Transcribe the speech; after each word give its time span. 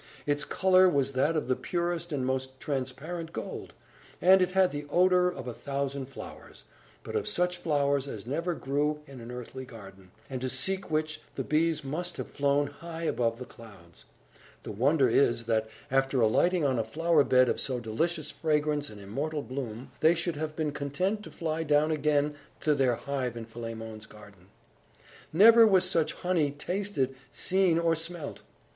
Its 0.25 0.43
colour 0.43 0.89
was 0.89 1.11
that 1.11 1.35
of 1.35 1.47
the 1.47 1.55
purest 1.55 2.11
and 2.11 2.25
most 2.25 2.59
transparent 2.59 3.31
gold; 3.31 3.71
and 4.19 4.41
it 4.41 4.49
had 4.49 4.71
the 4.71 4.87
odour 4.89 5.27
of 5.27 5.47
a 5.47 5.53
thousand 5.53 6.07
flowers; 6.07 6.65
but 7.03 7.15
of 7.15 7.27
such 7.27 7.57
flowers 7.59 8.07
as 8.07 8.25
never 8.25 8.55
grew 8.55 8.99
in 9.05 9.21
an 9.21 9.29
earthly 9.31 9.63
garden, 9.63 10.09
and 10.27 10.41
to 10.41 10.49
seek 10.49 10.89
which 10.89 11.21
the 11.35 11.43
bees 11.43 11.83
must 11.83 12.17
have 12.17 12.25
flown 12.27 12.65
high 12.65 13.03
above 13.03 13.37
the 13.37 13.45
clouds. 13.45 14.05
The 14.63 14.71
wonder 14.71 15.07
is, 15.07 15.43
that, 15.43 15.69
after 15.91 16.19
alighting 16.19 16.65
on 16.65 16.79
a 16.79 16.83
flower 16.83 17.23
bed 17.23 17.47
of 17.47 17.59
so 17.59 17.79
delicious 17.79 18.31
fragrance 18.31 18.89
and 18.89 18.99
immortal 18.99 19.43
bloom, 19.43 19.91
they 19.99 20.15
should 20.15 20.35
have 20.35 20.55
been 20.55 20.71
content 20.71 21.21
to 21.25 21.29
fly 21.29 21.61
down 21.61 21.91
again 21.91 22.33
to 22.61 22.73
their 22.73 22.95
hive 22.95 23.37
in 23.37 23.45
Philemon's 23.45 24.07
garden. 24.07 24.47
Never 25.31 25.67
was 25.67 25.87
such 25.87 26.13
honey 26.13 26.49
tasted, 26.49 27.13
seen, 27.31 27.77
or 27.77 27.95
smelt. 27.95 28.41